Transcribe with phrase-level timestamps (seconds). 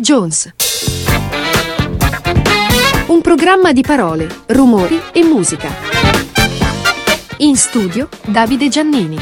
[0.00, 0.52] Jones.
[3.06, 5.68] Un programma di parole, rumori e musica.
[7.38, 9.18] In studio Davide Giannini.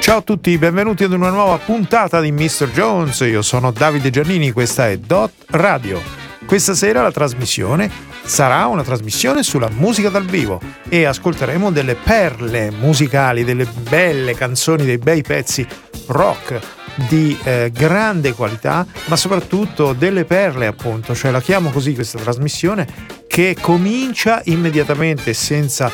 [0.00, 2.70] Ciao a tutti, benvenuti ad una nuova puntata di Mr.
[2.72, 3.20] Jones.
[3.20, 6.00] Io sono Davide Giannini, questa è Dot Radio.
[6.46, 7.90] Questa sera la trasmissione
[8.22, 14.84] sarà una trasmissione sulla musica dal vivo e ascolteremo delle perle musicali, delle belle canzoni,
[14.84, 15.66] dei bei pezzi
[16.06, 16.60] rock
[16.94, 22.86] di eh, grande qualità, ma soprattutto delle perle, appunto, cioè la chiamo così questa trasmissione
[23.26, 25.90] che comincia immediatamente senza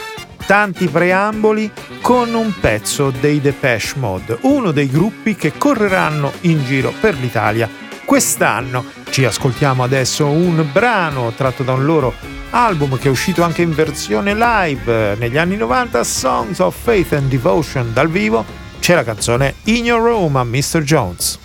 [0.46, 6.92] tanti preamboli con un pezzo dei Depeche Mode, uno dei gruppi che correranno in giro
[7.00, 7.68] per l'Italia
[8.04, 8.84] quest'anno.
[9.10, 12.14] Ci ascoltiamo adesso un brano tratto da un loro
[12.50, 17.28] album che è uscito anche in versione live negli anni 90, Songs of Faith and
[17.28, 20.82] Devotion dal vivo c'è la canzone In Your Room a Mr.
[20.82, 21.38] Jones.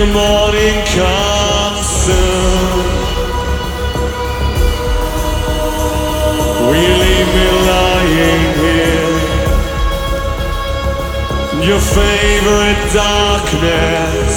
[0.00, 2.84] The morning come soon?
[6.64, 9.12] Will you leave me lying here?
[11.68, 14.36] Your favorite darkness,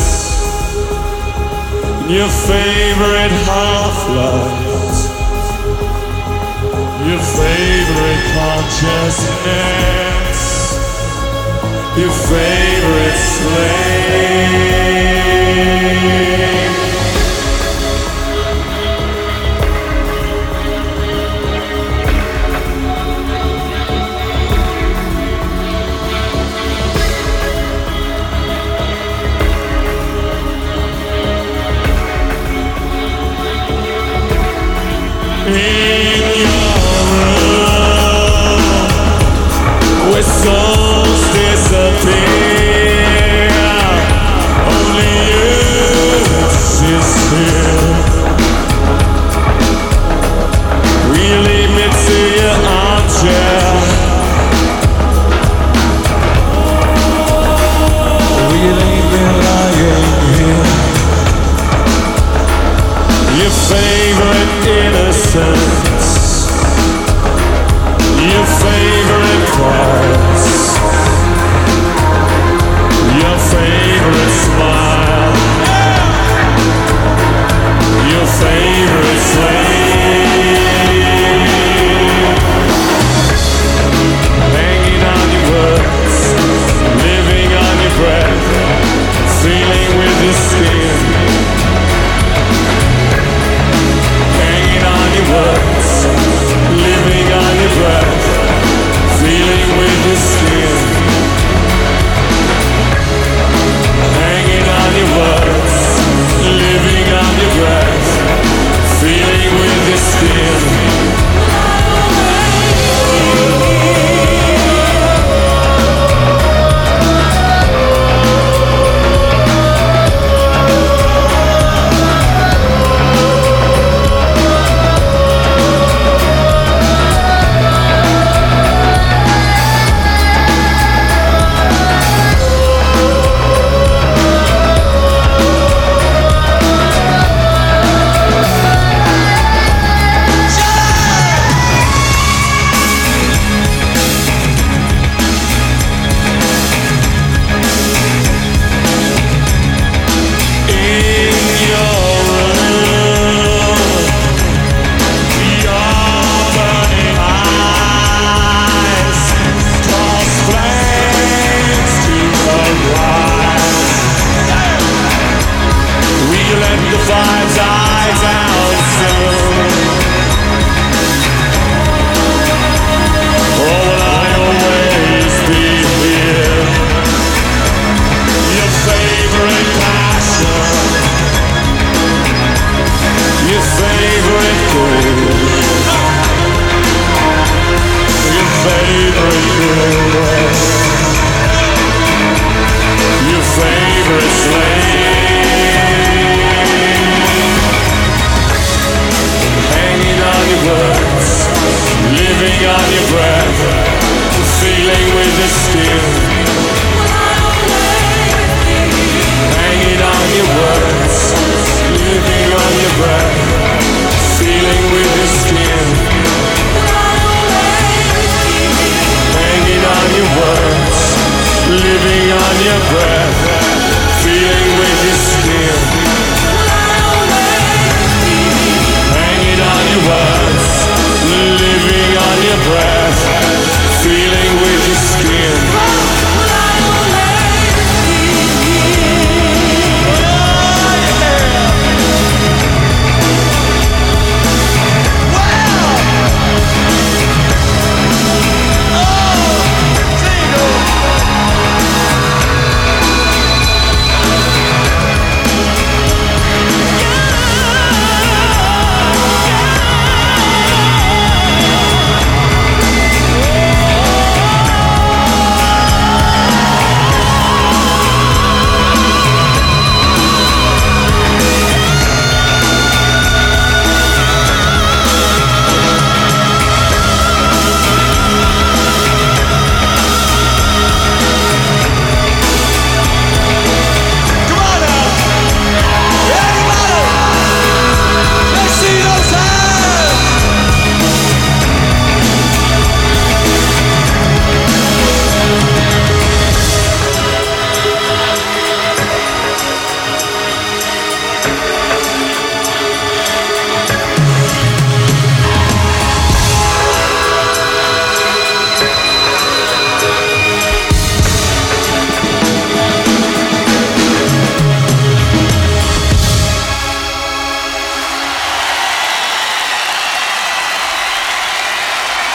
[2.12, 5.00] your favorite half-light,
[7.08, 10.13] your favorite consciousness,
[11.96, 13.74] your favorite slave.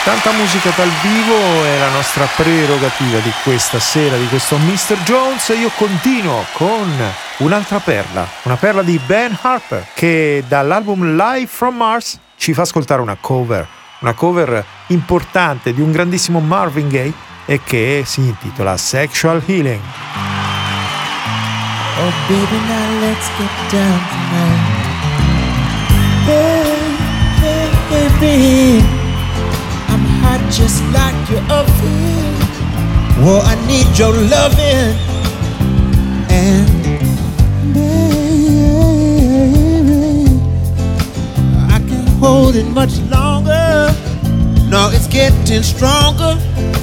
[0.03, 4.97] Tanta musica dal vivo è la nostra prerogativa di questa sera, di questo Mr.
[5.03, 5.47] Jones.
[5.49, 6.91] Io continuo con
[7.37, 13.01] un'altra perla, una perla di Ben Harper che dall'album Live from Mars ci fa ascoltare
[13.01, 13.67] una cover,
[13.99, 17.13] una cover importante di un grandissimo Marvin Gaye
[17.45, 19.81] e che si intitola Sexual Healing.
[21.97, 24.77] Oh baby now let's get down tonight.
[26.27, 26.63] Hey,
[27.41, 28.98] hey, baby.
[30.51, 32.33] Just like your oven.
[33.23, 34.95] Well, I need your loving
[36.31, 36.67] and
[37.73, 38.29] baby,
[41.67, 43.93] I can't hold it much longer.
[44.69, 46.37] No, it's getting stronger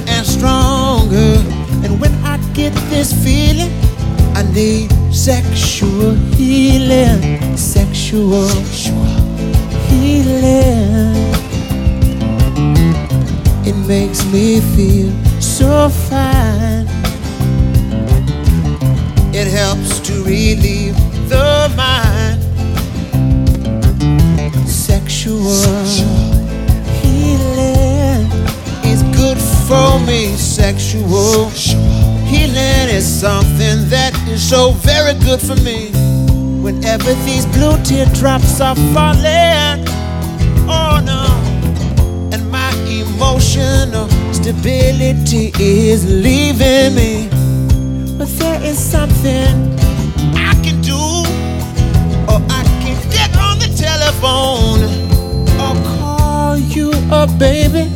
[0.07, 1.41] and stronger.
[1.83, 3.71] And when I get this feeling,
[4.35, 9.05] I need sexual healing, sexual, sexual
[9.89, 10.96] healing.
[13.87, 16.85] Makes me feel so fine.
[19.33, 20.95] It helps to relieve
[21.29, 22.43] the mind.
[24.67, 25.39] Sexual,
[27.01, 28.29] healing
[28.83, 30.35] is good for me.
[30.35, 31.49] Sexual
[32.27, 35.91] healing is something that is so very good for me.
[36.61, 39.87] Whenever these blue teardrops are falling,
[43.37, 47.29] emotional stability is leaving me.
[48.17, 49.77] But there is something
[50.35, 50.97] I can do,
[52.31, 54.81] or I can get on the telephone,
[55.61, 57.91] or call you up, baby.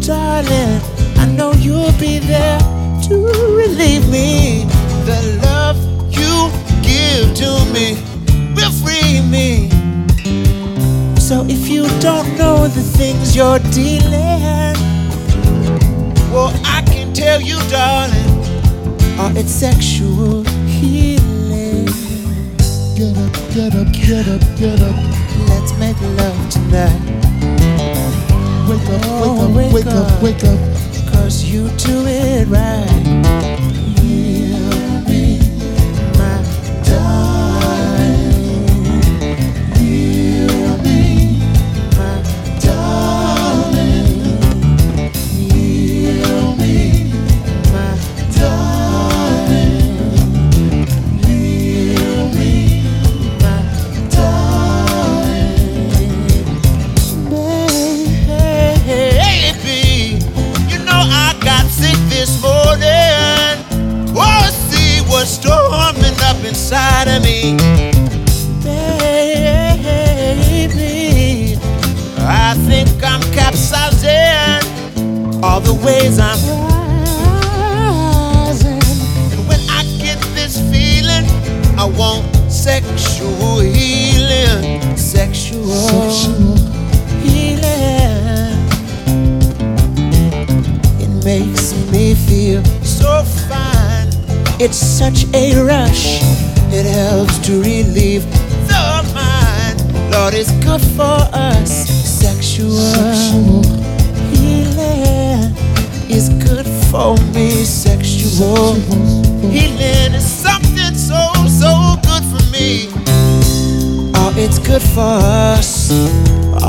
[0.00, 0.80] Darling,
[1.18, 2.58] I know you'll be there
[3.08, 3.14] to
[3.60, 4.64] relieve me.
[5.04, 5.76] The love
[6.10, 6.50] you
[6.80, 7.98] give to me
[8.56, 9.68] will free me.
[11.20, 12.87] So if you don't know the
[13.28, 14.74] things you're dealing,
[16.32, 18.14] well, I can tell you, darling,
[19.18, 21.86] oh, it's sexual healing.
[22.96, 24.96] Get up, get up, get up, get up.
[25.48, 27.00] Let's make love tonight.
[28.68, 31.12] Wake up, oh, wake up, wake up, wake up.
[31.12, 33.47] Cause you do it right.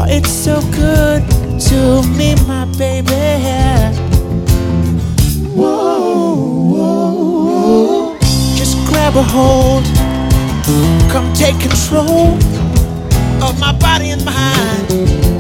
[0.02, 1.28] Oh, it's so good
[1.68, 3.12] to me, my baby.
[5.54, 6.36] Whoa,
[6.72, 7.12] whoa,
[7.44, 8.18] whoa.
[8.56, 9.84] Just grab a hold
[11.12, 12.38] Come take control
[13.44, 14.88] of my body and mind.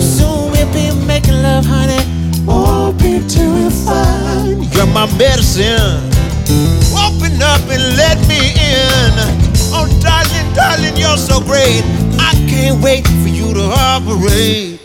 [0.01, 2.03] Soon we'll be making love, honey.
[2.45, 4.57] Oh, be terrified.
[4.75, 6.03] You're my medicine.
[6.99, 9.13] Open up and let me in.
[9.71, 12.08] Oh, darling, darling, you're so great.
[12.59, 12.67] Uh.
[12.67, 14.79] I can't wait for you to operate.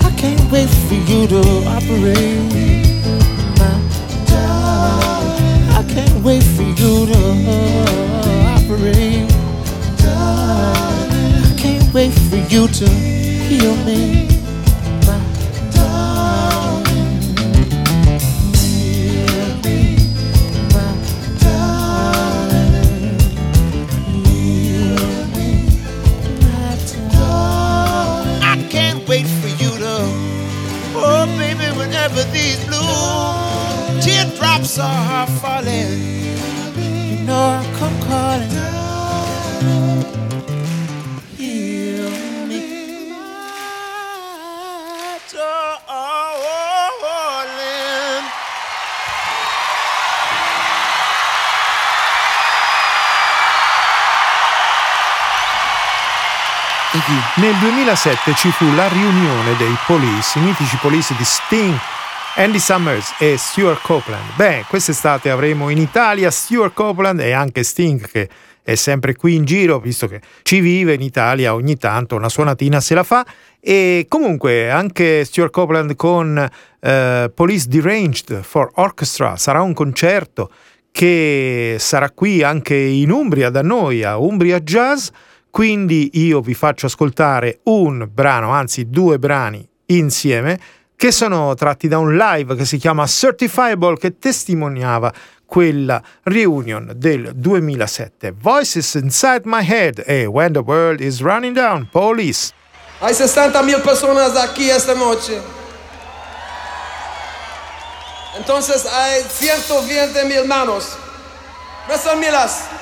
[0.00, 2.78] I can't wait for you to operate.
[5.70, 7.20] I can't wait for you to
[8.56, 9.30] operate.
[10.00, 14.27] I can't wait for you to heal me.
[57.36, 61.74] Nel 2007 ci fu la riunione dei Police, i mitici Police di Sting,
[62.36, 64.34] Andy Summers e Stuart Copeland.
[64.36, 68.28] Beh, quest'estate avremo in Italia Stuart Copeland e anche Sting che
[68.62, 72.78] è sempre qui in giro, visto che ci vive in Italia ogni tanto, una suonatina
[72.78, 73.24] se la fa.
[73.58, 80.50] E comunque anche Stuart Copeland con uh, Police Deranged for Orchestra sarà un concerto
[80.92, 85.08] che sarà qui anche in Umbria da noi a Umbria Jazz.
[85.58, 90.56] Quindi io vi faccio ascoltare un brano, anzi due brani insieme,
[90.94, 95.12] che sono tratti da un live che si chiama Certifiable che testimoniava
[95.44, 98.36] quella reunion del 2007.
[98.38, 102.52] Voices Inside My Head e When the World is Running Down, Police.
[103.00, 105.40] Hay 60.000 mil personas aquí esta noche.
[108.36, 110.96] Entonces hay 120 mil manos.
[111.88, 112.78] No son milas.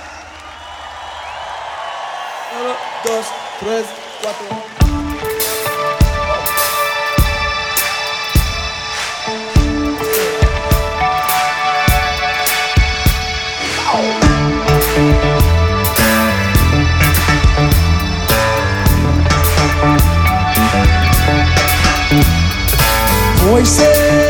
[2.57, 3.27] um dois
[3.61, 3.87] três
[4.23, 4.67] quatro.
[23.65, 24.26] Sei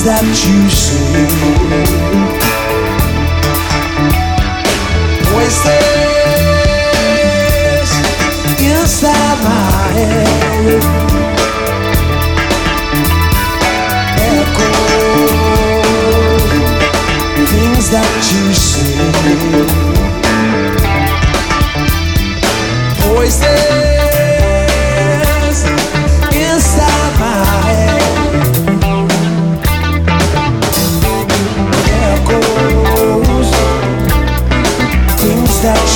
[0.00, 1.28] Things that you say
[5.28, 5.90] Voices
[8.62, 10.82] inside my head.
[14.30, 15.04] Echoes
[17.50, 19.66] Things that you say
[23.04, 23.89] Voices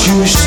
[0.06, 0.43] you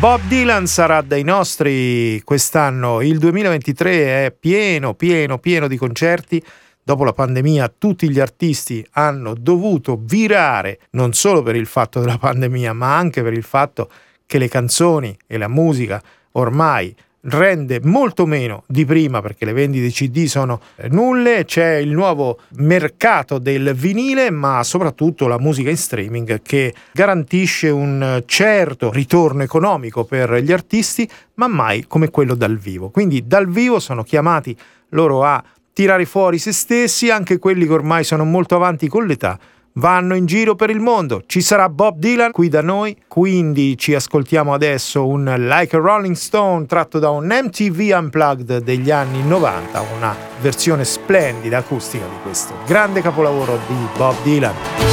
[0.00, 3.02] Bob Dylan sarà dai nostri quest'anno.
[3.02, 6.42] Il 2023 è pieno, pieno, pieno di concerti.
[6.82, 12.16] Dopo la pandemia tutti gli artisti hanno dovuto virare, non solo per il fatto della
[12.16, 13.90] pandemia, ma anche per il fatto
[14.24, 19.90] che le canzoni e la musica ormai rende molto meno di prima perché le vendite
[19.90, 25.76] CD sono eh, nulle, c'è il nuovo mercato del vinile, ma soprattutto la musica in
[25.76, 32.56] streaming che garantisce un certo ritorno economico per gli artisti, ma mai come quello dal
[32.56, 32.90] vivo.
[32.90, 34.56] Quindi dal vivo sono chiamati
[34.90, 39.38] loro a tirare fuori se stessi, anche quelli che ormai sono molto avanti con l'età
[39.74, 41.22] vanno in giro per il mondo.
[41.26, 46.14] Ci sarà Bob Dylan qui da noi, quindi ci ascoltiamo adesso un Like a Rolling
[46.14, 52.54] Stone tratto da un MTV Unplugged degli anni 90, una versione splendida acustica di questo
[52.66, 54.89] grande capolavoro di Bob Dylan.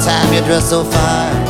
[0.00, 1.44] Time you dressed so fine.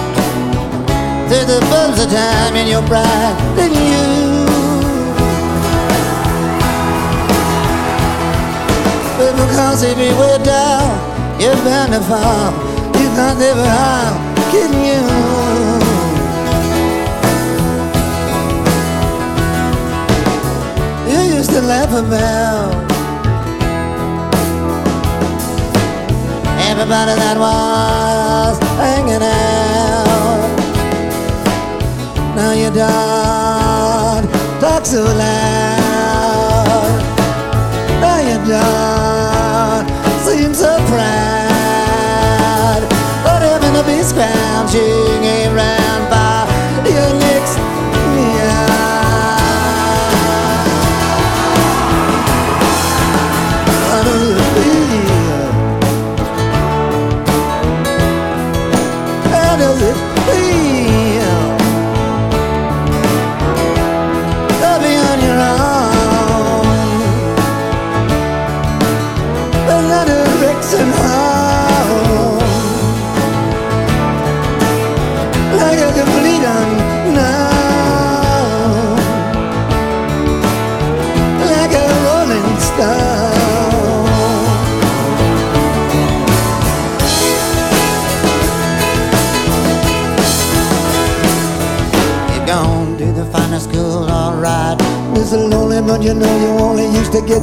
[1.28, 4.10] There's the buzz of time in your bride and you.
[9.18, 12.52] But because if you were down, you're bound to fall.
[13.00, 14.18] You can't live how
[14.50, 15.00] can you?
[21.12, 22.79] You used to laugh about
[26.70, 30.50] everybody that was hanging out.
[32.36, 34.30] Now you don't
[34.60, 35.69] talk so loud.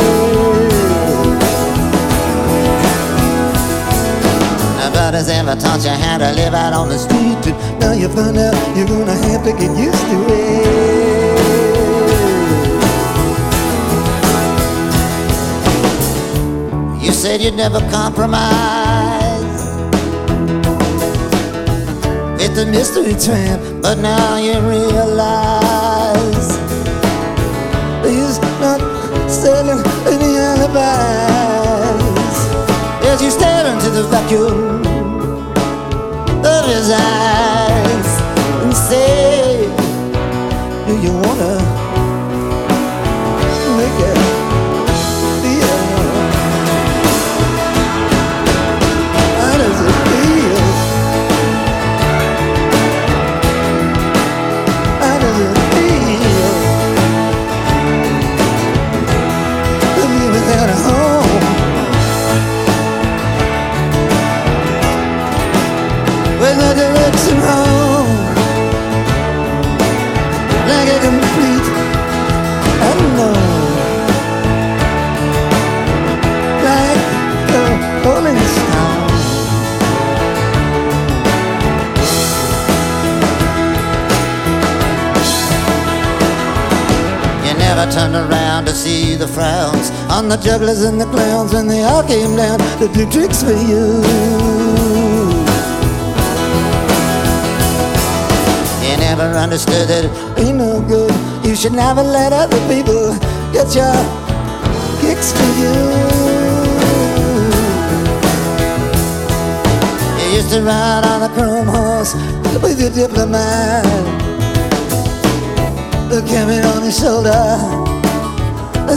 [4.79, 7.47] Nobody's ever taught you how to live out on the street.
[7.47, 10.77] and Now you find out you're gonna have to get used to it.
[17.03, 19.65] You said you'd never compromise
[22.39, 25.46] with the mystery tramp, but now you realize
[34.29, 34.83] into
[36.43, 37.16] the vacuum of
[90.29, 94.03] the jugglers and the clowns when they all came down to do tricks for you.
[98.83, 101.13] You never understood that it ain't no good.
[101.45, 103.15] You should never let other people
[103.53, 103.95] get your
[105.01, 105.75] kicks for you.
[110.19, 112.15] You used to ride on a chrome horse
[112.63, 113.85] with your diplomat.
[116.11, 117.96] The carried on his shoulder,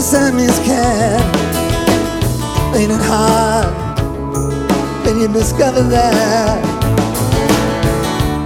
[0.00, 1.20] semis can
[2.74, 3.68] it hard
[5.04, 6.64] when you discover that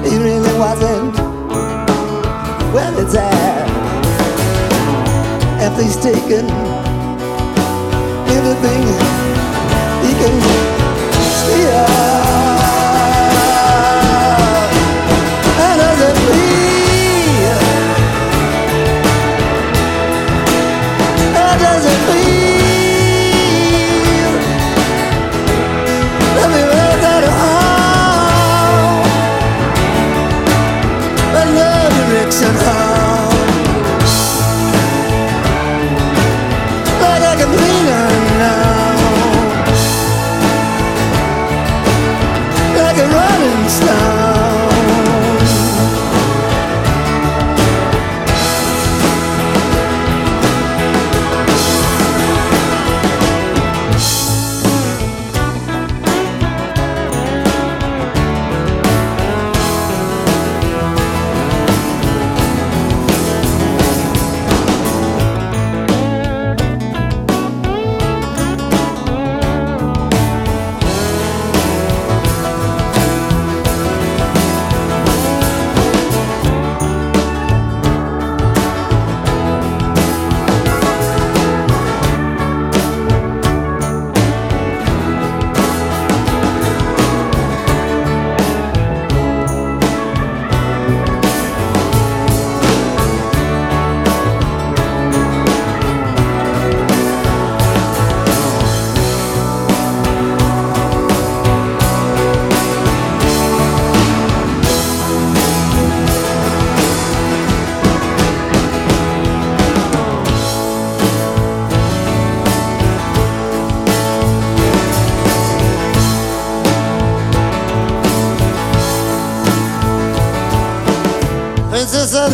[0.05, 1.15] He really wasn't?
[2.75, 3.69] Where it's at
[5.63, 6.51] After he's taken
[8.37, 8.83] Everything
[10.03, 10.35] He can
[11.39, 12.44] steal.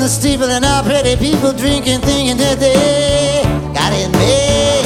[0.01, 3.43] The steeple and all pretty people drinking, thinking that they
[3.75, 4.81] got it made.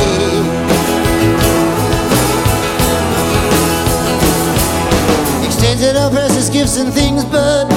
[5.47, 7.69] Exchanging all precious gifts and things, but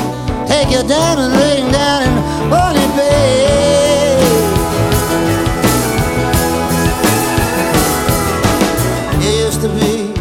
[0.47, 2.17] take your diamond ring down and
[2.51, 4.17] only pay.
[9.21, 10.11] You used to be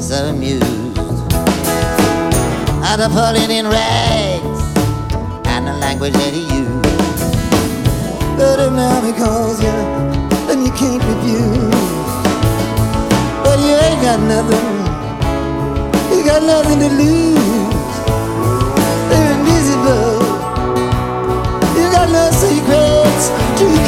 [0.00, 0.98] so amused
[2.82, 4.55] at the pulling in rags
[5.96, 6.76] language that he used.
[8.36, 9.68] Him now because you
[10.50, 12.12] and you can't refuse.
[13.44, 14.68] But you ain't got nothing,
[16.12, 17.76] you got nothing to lose.
[19.10, 20.20] You're invisible,
[21.76, 23.28] you got no secrets
[23.58, 23.85] to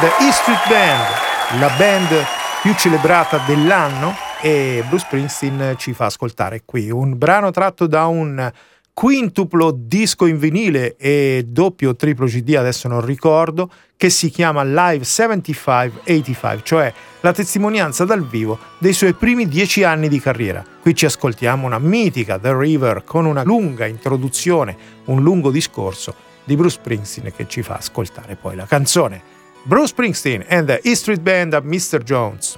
[0.00, 2.24] and the E Street Band, la band
[2.62, 8.50] più celebrata dell'anno e Bruce Springsteen ci fa ascoltare qui un brano tratto da un
[8.92, 14.62] quintuplo disco in vinile e doppio o triplo CD, adesso non ricordo, che si chiama
[14.62, 20.64] Live 75-85, cioè la testimonianza dal vivo dei suoi primi dieci anni di carriera.
[20.80, 26.56] Qui ci ascoltiamo una mitica The River con una lunga introduzione, un lungo discorso di
[26.56, 29.39] Bruce Springsteen che ci fa ascoltare poi la canzone.
[29.66, 32.02] Bruce Springsteen and the E Street Band of Mr.
[32.02, 32.56] Jones.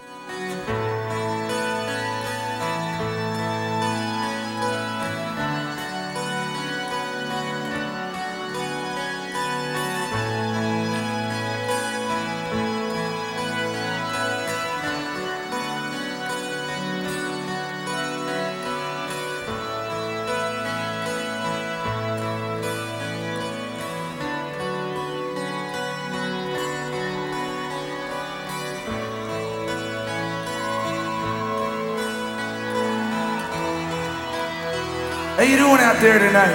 [36.03, 36.51] There tonight?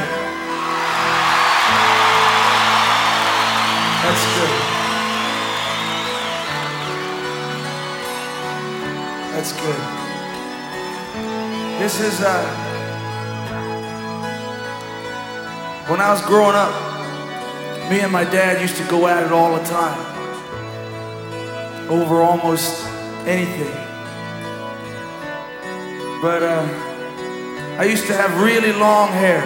[4.03, 4.53] That's good.
[9.31, 9.81] That's good.
[11.79, 12.43] This is uh
[15.87, 19.55] when I was growing up, me and my dad used to go at it all
[19.55, 19.97] the time.
[21.89, 22.85] Over almost
[23.25, 23.73] anything.
[26.21, 26.96] But uh
[27.77, 29.43] I used to have really long hair,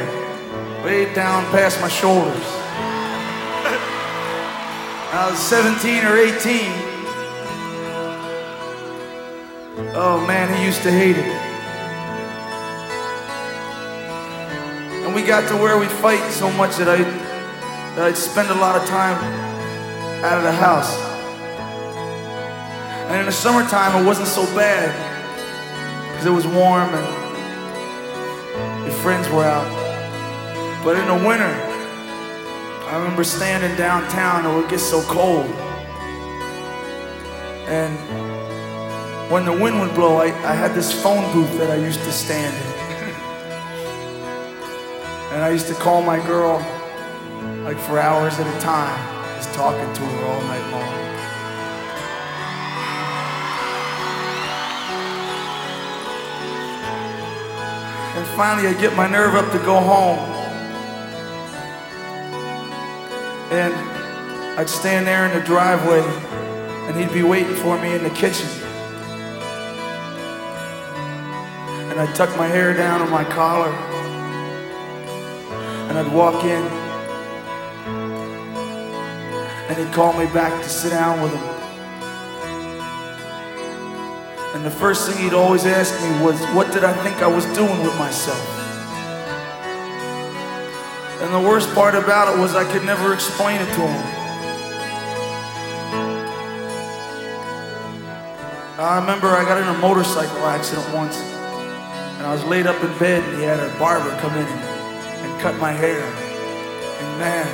[0.86, 2.46] way down past my shoulders.
[5.12, 6.72] I was 17 or 18.
[9.94, 11.26] Oh man, he used to hate it.
[15.04, 17.04] And we got to where we fight so much that, I,
[17.96, 19.17] that I'd spend a lot of time
[20.24, 20.96] out of the house.
[23.12, 24.96] And in the summertime, it wasn't so bad
[26.13, 27.21] because it was warm and
[29.02, 29.66] friends were out.
[30.84, 31.54] But in the winter,
[32.86, 35.48] I remember standing downtown and it would get so cold.
[37.66, 37.98] And
[39.32, 42.12] when the wind would blow, I, I had this phone booth that I used to
[42.12, 42.72] stand in.
[45.34, 46.60] and I used to call my girl
[47.64, 51.01] like for hours at a time, just talking to her all night long.
[58.42, 60.18] Finally, I get my nerve up to go home.
[63.52, 63.72] And
[64.60, 66.02] I'd stand there in the driveway,
[66.88, 68.50] and he'd be waiting for me in the kitchen.
[71.92, 73.70] And I'd tuck my hair down on my collar,
[75.90, 76.64] and I'd walk in,
[79.70, 81.51] and he'd call me back to sit down with him.
[84.62, 87.45] And the first thing he'd always ask me was, What did I think I was
[87.58, 88.38] doing with myself?
[91.19, 94.06] And the worst part about it was I could never explain it to him.
[98.78, 102.95] I remember I got in a motorcycle accident once, and I was laid up in
[103.00, 106.04] bed, and he had a barber come in and, cut my hair.
[106.04, 107.47] And man,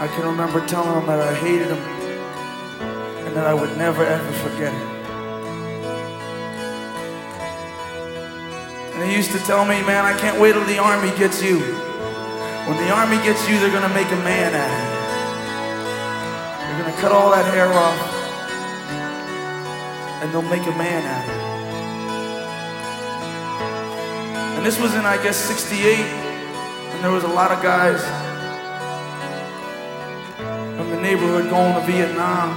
[0.00, 1.82] I can remember telling him that I hated him
[3.26, 4.87] and that I would never ever forget it.
[9.02, 11.60] He used to tell me, man, I can't wait till the army gets you.
[12.66, 14.98] When the army gets you, they're gonna make a man out of you.
[16.66, 17.98] They're gonna cut all that hair off,
[20.22, 21.38] and they'll make a man out of you.
[24.58, 28.02] And this was in, I guess, 68, and there was a lot of guys
[30.76, 32.50] from the neighborhood going to Vietnam.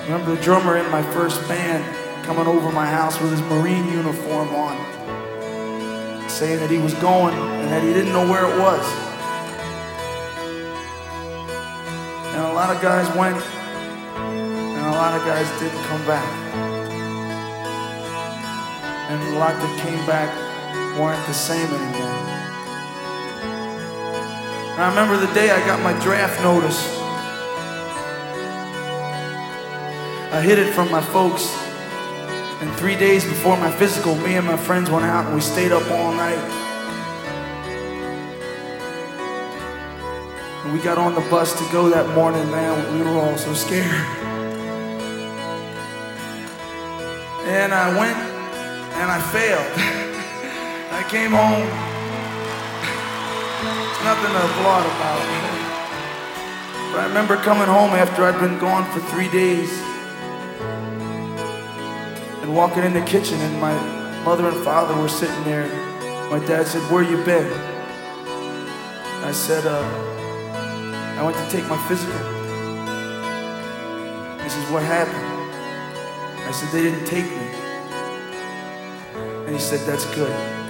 [0.00, 3.88] I remember the drummer in my first band coming over my house with his Marine
[3.88, 4.76] uniform on,
[6.28, 8.86] saying that he was going and that he didn't know where it was.
[12.32, 13.36] And a lot of guys went,
[14.16, 16.26] and a lot of guys didn't come back.
[19.10, 20.30] And a lot that came back
[20.98, 22.22] weren't the same anymore.
[24.72, 26.80] And I remember the day I got my draft notice.
[30.32, 31.61] I hid it from my folks.
[32.62, 35.72] And three days before my physical, me and my friends went out and we stayed
[35.72, 36.38] up all night.
[40.62, 42.94] And we got on the bus to go that morning, man.
[42.94, 43.90] We were all so scared.
[47.50, 49.72] And I went and I failed.
[50.92, 51.66] I came home.
[53.90, 55.58] It's nothing to applaud about.
[56.92, 59.91] But I remember coming home after I'd been gone for three days
[62.42, 63.72] and walking in the kitchen, and my
[64.24, 65.66] mother and father were sitting there.
[66.28, 67.50] My dad said, Where you been?
[69.24, 69.80] I said, uh,
[71.18, 72.18] I went to take my physical.
[74.42, 75.28] He says, What happened?
[76.46, 77.46] I said, They didn't take me.
[79.46, 80.61] And he said, That's good.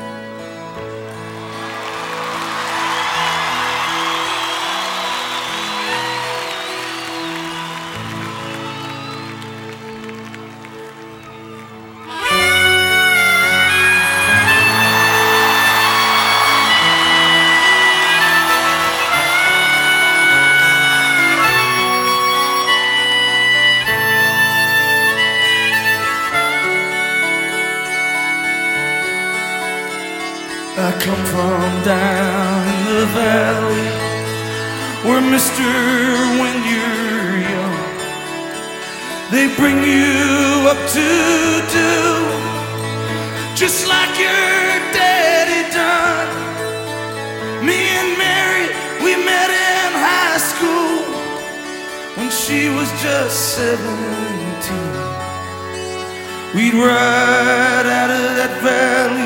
[31.84, 33.90] down the valley
[35.02, 35.66] where Mr.
[36.38, 37.78] When you're young,
[39.32, 41.08] they bring you up to
[41.78, 41.92] do
[43.56, 46.30] just like your daddy done.
[47.66, 48.66] Me and Mary,
[49.02, 51.02] we met in high school
[52.16, 53.82] when she was just 17.
[56.54, 59.21] We'd ride out of that valley.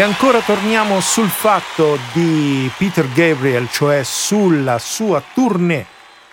[0.00, 5.84] E ancora torniamo sul fatto di Peter Gabriel, cioè sulla sua tournée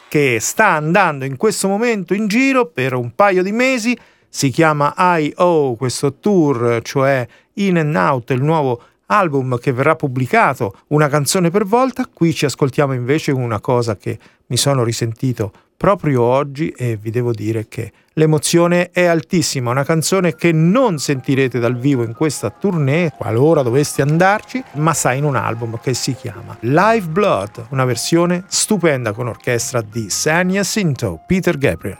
[0.07, 3.93] che sta andando in questo momento in giro per un paio di mesi.
[4.30, 5.76] Si chiama I.O.
[5.76, 11.65] questo tour, cioè In and Out, il nuovo album che verrà pubblicato, una canzone per
[11.65, 12.05] volta.
[12.05, 17.34] Qui ci ascoltiamo invece una cosa che mi sono risentito proprio oggi e vi devo
[17.34, 23.11] dire che l'emozione è altissima, una canzone che non sentirete dal vivo in questa tournée,
[23.15, 28.43] qualora doveste andarci, ma sta in un album che si chiama Live Blood, una versione
[28.47, 31.97] stupenda con orchestra di San Jacinto, Peter Gabriel.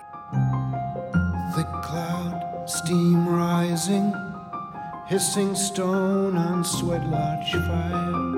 [1.56, 4.12] The cloud, steam rising,
[5.10, 8.36] hissing stone and sweat larch fire.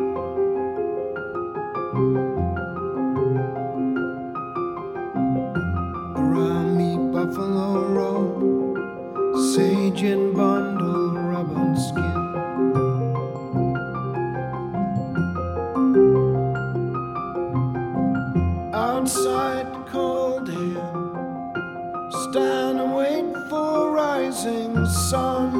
[6.15, 8.77] Around me, buffalo robe,
[9.53, 12.19] sage and bundle, rubber skin.
[18.73, 20.93] Outside, cold air,
[22.23, 25.51] stand and wait for rising sun.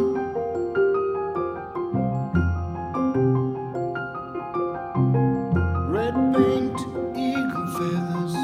[5.91, 6.79] Red paint,
[7.17, 8.35] eagle feathers,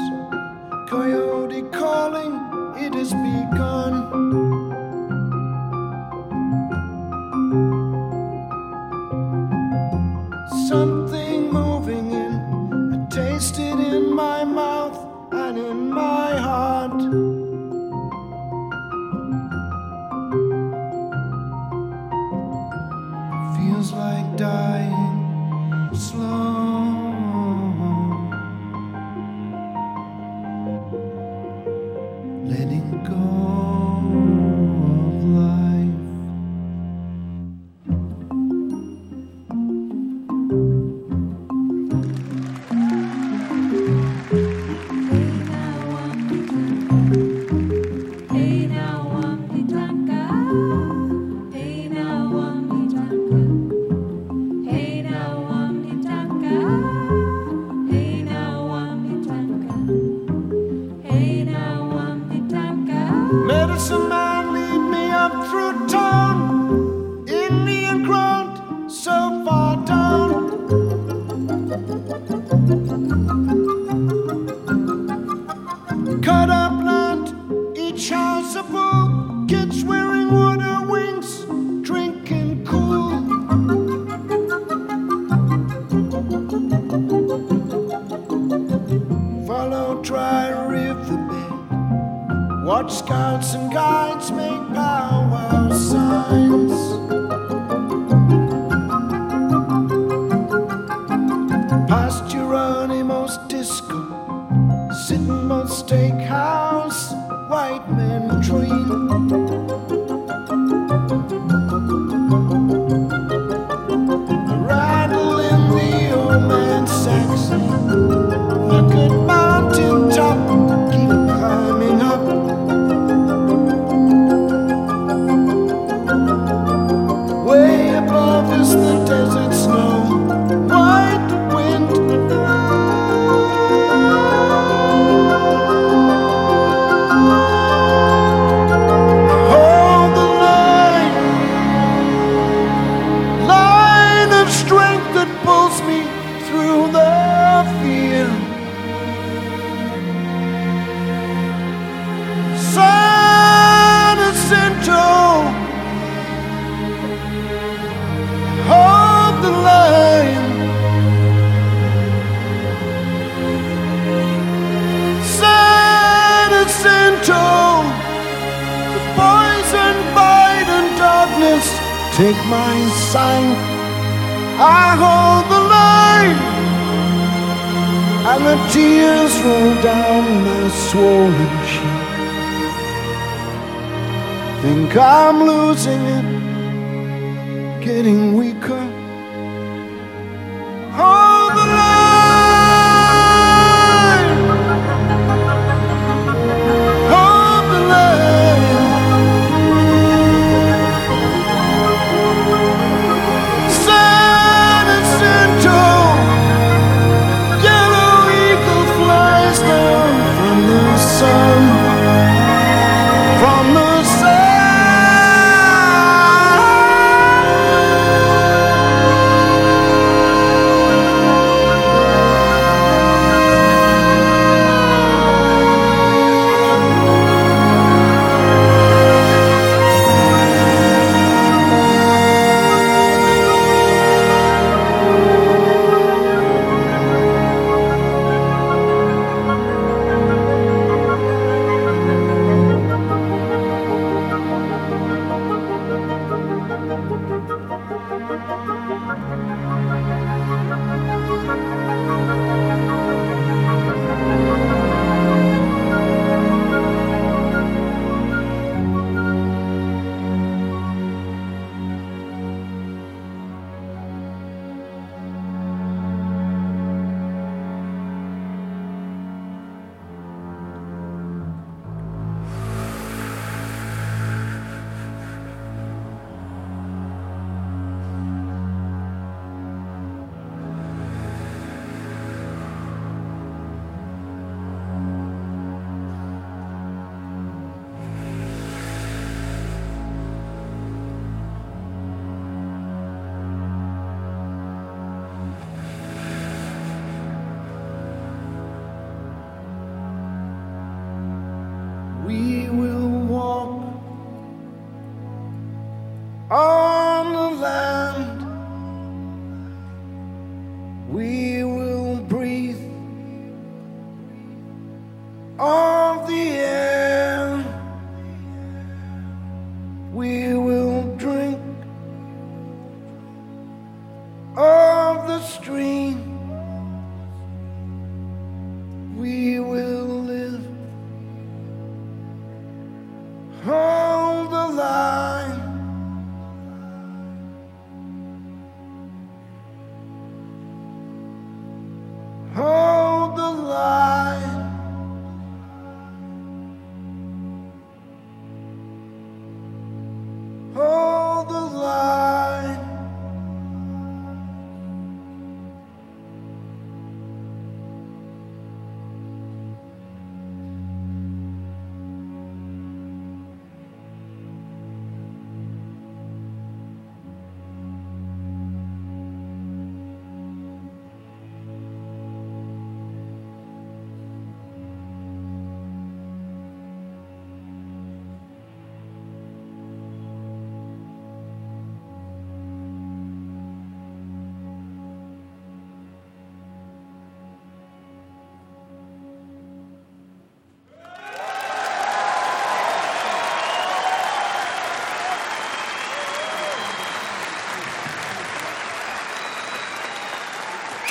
[0.90, 2.45] coyote calling,
[2.86, 3.95] it has begun.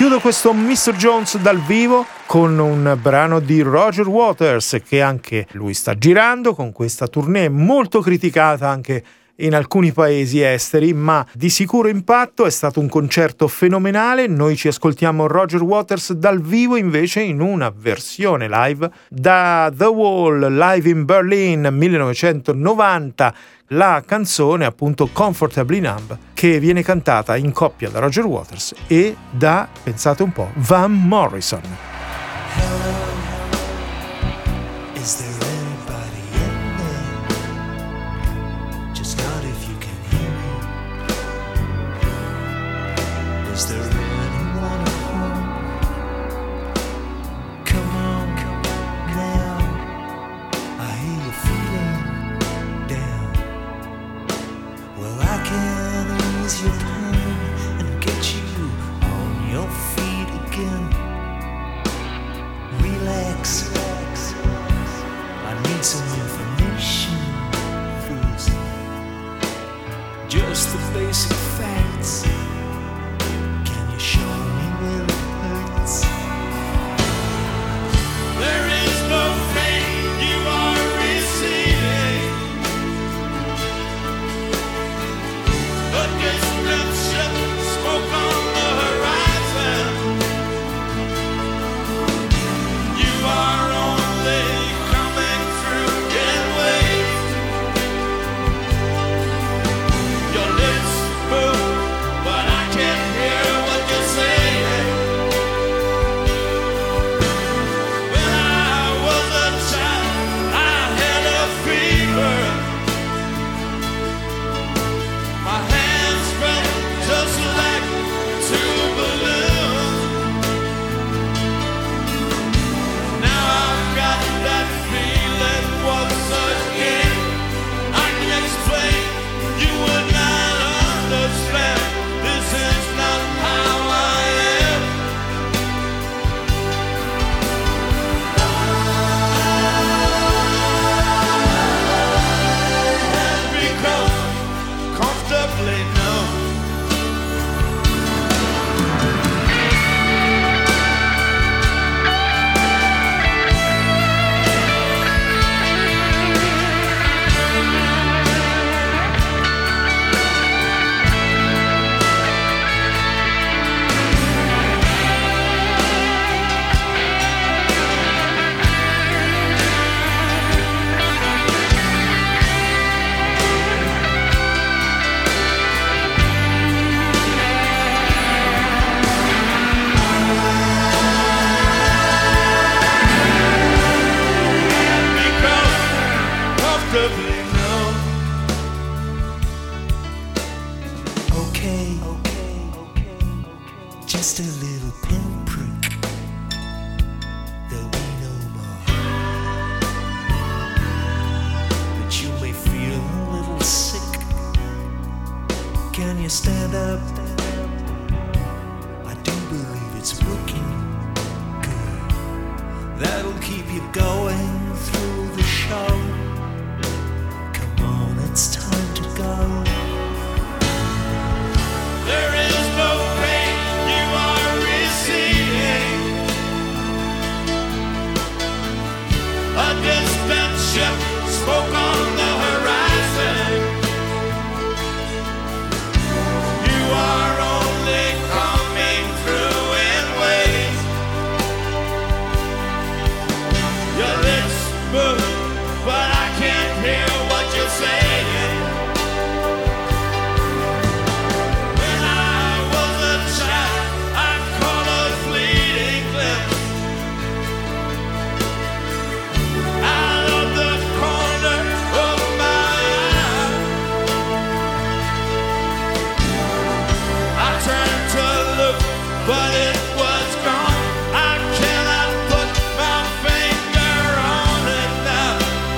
[0.06, 0.94] Chiudo questo Mr.
[0.94, 6.70] Jones dal vivo con un brano di Roger Waters che anche lui sta girando con
[6.70, 9.02] questa tournée molto criticata anche
[9.36, 14.68] in alcuni paesi esteri, ma di sicuro impatto, è stato un concerto fenomenale, noi ci
[14.68, 21.04] ascoltiamo Roger Waters dal vivo invece in una versione live da The Wall live in
[21.04, 23.34] Berlin 1990,
[23.70, 29.68] la canzone appunto Comfortably Numb che viene cantata in coppia da Roger Waters e da,
[29.82, 33.05] pensate un po', Van Morrison.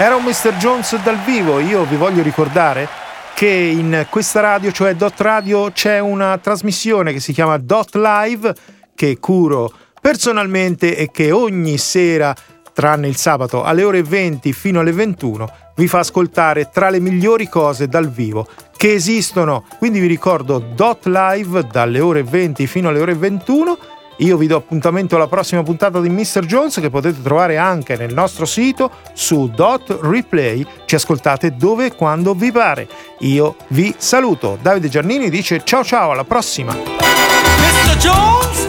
[0.00, 0.54] Era un Mr.
[0.58, 2.88] Jones dal vivo, io vi voglio ricordare
[3.34, 8.54] che in questa radio, cioè Dot Radio, c'è una trasmissione che si chiama Dot Live
[8.94, 12.32] che curo personalmente e che ogni sera,
[12.72, 17.48] tranne il sabato, alle ore 20 fino alle 21, vi fa ascoltare tra le migliori
[17.48, 18.46] cose dal vivo
[18.76, 19.64] che esistono.
[19.78, 23.78] Quindi vi ricordo Dot Live dalle ore 20 fino alle ore 21
[24.18, 26.44] io vi do appuntamento alla prossima puntata di Mr.
[26.44, 30.66] Jones che potete trovare anche nel nostro sito su Dot Replay.
[30.86, 32.88] Ci ascoltate dove e quando vi pare.
[33.20, 34.58] Io vi saluto.
[34.60, 36.72] Davide Giannini dice ciao ciao, alla prossima.
[36.74, 37.96] Mr.
[37.98, 38.66] Jones,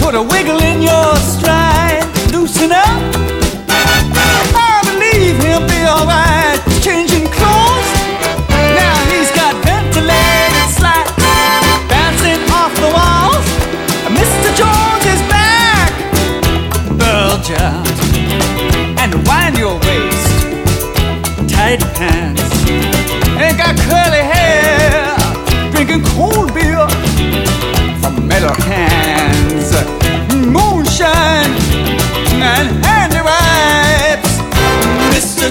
[0.00, 3.47] put a wiggle in your stride, loosen up.